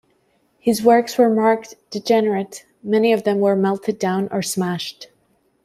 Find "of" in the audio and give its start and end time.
3.13-3.21